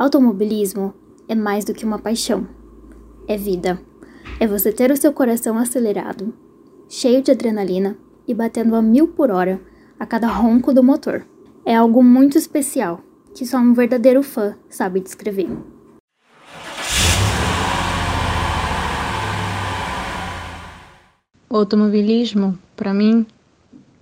Automobilismo 0.00 0.94
é 1.28 1.34
mais 1.34 1.62
do 1.66 1.74
que 1.74 1.84
uma 1.84 1.98
paixão. 1.98 2.48
É 3.28 3.36
vida. 3.36 3.78
É 4.40 4.46
você 4.46 4.72
ter 4.72 4.90
o 4.90 4.96
seu 4.96 5.12
coração 5.12 5.58
acelerado, 5.58 6.32
cheio 6.88 7.20
de 7.20 7.30
adrenalina 7.30 7.98
e 8.26 8.32
batendo 8.32 8.74
a 8.76 8.80
mil 8.80 9.08
por 9.08 9.30
hora 9.30 9.60
a 9.98 10.06
cada 10.06 10.26
ronco 10.26 10.72
do 10.72 10.82
motor. 10.82 11.26
É 11.66 11.76
algo 11.76 12.02
muito 12.02 12.38
especial 12.38 13.02
que 13.34 13.44
só 13.44 13.58
um 13.58 13.74
verdadeiro 13.74 14.22
fã 14.22 14.56
sabe 14.70 15.00
descrever. 15.00 15.50
O 21.50 21.56
automobilismo, 21.58 22.58
para 22.74 22.94
mim, 22.94 23.26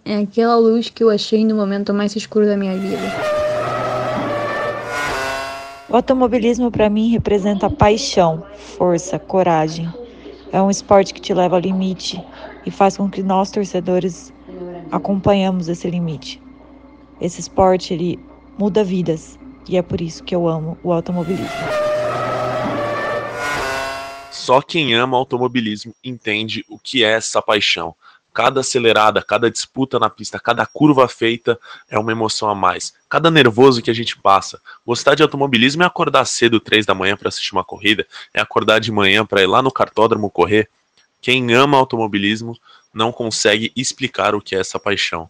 é 0.04 0.18
aquela 0.18 0.54
luz 0.54 0.90
que 0.90 1.02
eu 1.02 1.10
achei 1.10 1.44
no 1.44 1.56
momento 1.56 1.92
mais 1.92 2.14
escuro 2.14 2.46
da 2.46 2.56
minha 2.56 2.78
vida. 2.78 3.47
O 5.89 5.96
automobilismo 5.96 6.70
para 6.70 6.91
mim 6.91 7.09
representa 7.09 7.70
paixão, 7.70 8.45
força, 8.77 9.19
coragem. 9.19 9.91
É 10.52 10.60
um 10.60 10.70
esporte 10.70 11.15
que 11.15 11.20
te 11.20 11.33
leva 11.33 11.56
ao 11.56 11.60
limite 11.60 12.23
e 12.66 12.70
faz 12.70 12.98
com 12.98 13.09
que 13.09 13.23
nós 13.23 13.51
torcedores 13.51 14.30
acompanhamos 14.93 15.66
esse 15.66 15.88
limite. 15.88 16.43
Esse 17.19 17.41
esporte 17.41 17.95
ele 17.95 18.19
muda 18.59 18.84
vidas 18.84 19.38
e 19.66 19.79
é 19.79 19.82
por 19.82 20.02
isso 20.02 20.23
que 20.24 20.34
eu 20.34 20.46
amo 20.46 20.77
o 20.82 20.93
automobilismo. 20.93 21.46
Só 24.30 24.60
quem 24.60 24.95
ama 24.95 25.16
automobilismo 25.16 25.95
entende 26.05 26.66
o 26.68 26.79
que 26.79 27.02
é 27.02 27.12
essa 27.12 27.41
paixão 27.41 27.95
Cada 28.32 28.60
acelerada, 28.60 29.23
cada 29.23 29.50
disputa 29.50 29.98
na 29.98 30.09
pista, 30.09 30.38
cada 30.38 30.64
curva 30.64 31.09
feita 31.09 31.59
é 31.88 31.98
uma 31.98 32.12
emoção 32.12 32.48
a 32.48 32.54
mais. 32.54 32.95
Cada 33.09 33.30
nervoso 33.30 33.82
que 33.82 33.91
a 33.91 33.95
gente 33.95 34.16
passa. 34.16 34.60
Gostar 34.87 35.14
de 35.14 35.23
automobilismo 35.23 35.82
é 35.82 35.87
acordar 35.87 36.24
cedo, 36.24 36.60
três 36.60 36.87
da 36.87 36.95
manhã, 36.95 37.16
para 37.16 37.28
assistir 37.28 37.52
uma 37.52 37.64
corrida, 37.64 38.06
é 38.32 38.41
acordar 38.41 38.78
de 38.78 38.92
manhã 38.92 39.27
para 39.27 39.42
ir 39.42 39.46
lá 39.46 39.60
no 39.60 39.73
cartódromo 39.73 40.30
correr. 40.30 40.68
Quem 41.21 41.52
ama 41.52 41.76
automobilismo 41.76 42.56
não 42.95 43.10
consegue 43.10 43.73
explicar 43.74 44.34
o 44.34 44.40
que 44.40 44.54
é 44.54 44.60
essa 44.60 44.79
paixão. 44.79 45.29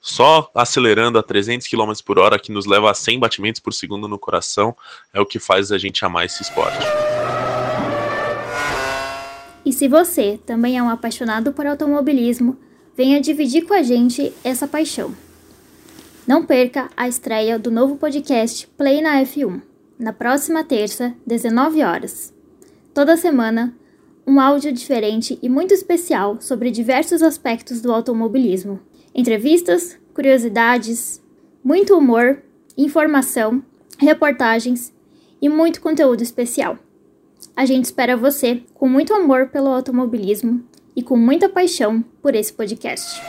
Só 0.00 0.50
acelerando 0.54 1.18
a 1.18 1.22
300 1.22 1.66
km 1.66 1.92
por 2.04 2.18
hora, 2.18 2.38
que 2.38 2.52
nos 2.52 2.64
leva 2.64 2.90
a 2.90 2.94
100 2.94 3.18
batimentos 3.18 3.60
por 3.60 3.72
segundo 3.72 4.08
no 4.08 4.18
coração, 4.18 4.74
é 5.12 5.20
o 5.20 5.26
que 5.26 5.38
faz 5.38 5.70
a 5.70 5.78
gente 5.78 6.04
amar 6.04 6.24
esse 6.24 6.42
esporte. 6.42 7.09
E 9.70 9.72
se 9.72 9.86
você 9.86 10.36
também 10.44 10.76
é 10.76 10.82
um 10.82 10.90
apaixonado 10.90 11.52
por 11.52 11.64
automobilismo, 11.64 12.56
venha 12.96 13.20
dividir 13.20 13.66
com 13.66 13.72
a 13.72 13.84
gente 13.84 14.32
essa 14.42 14.66
paixão. 14.66 15.14
Não 16.26 16.44
perca 16.44 16.90
a 16.96 17.06
estreia 17.06 17.56
do 17.56 17.70
novo 17.70 17.94
podcast 17.94 18.66
Play 18.76 19.00
na 19.00 19.22
F1, 19.22 19.62
na 19.96 20.12
próxima 20.12 20.64
terça, 20.64 21.14
19 21.24 21.84
horas. 21.84 22.34
Toda 22.92 23.16
semana, 23.16 23.72
um 24.26 24.40
áudio 24.40 24.72
diferente 24.72 25.38
e 25.40 25.48
muito 25.48 25.72
especial 25.72 26.40
sobre 26.40 26.72
diversos 26.72 27.22
aspectos 27.22 27.80
do 27.80 27.92
automobilismo. 27.92 28.80
Entrevistas, 29.14 29.96
curiosidades, 30.12 31.22
muito 31.62 31.96
humor, 31.96 32.42
informação, 32.76 33.62
reportagens 33.98 34.92
e 35.40 35.48
muito 35.48 35.80
conteúdo 35.80 36.24
especial. 36.24 36.76
A 37.60 37.66
gente 37.66 37.84
espera 37.84 38.16
você 38.16 38.62
com 38.72 38.88
muito 38.88 39.12
amor 39.12 39.48
pelo 39.48 39.68
automobilismo 39.68 40.64
e 40.96 41.02
com 41.02 41.14
muita 41.14 41.46
paixão 41.46 42.00
por 42.22 42.34
esse 42.34 42.50
podcast. 42.50 43.20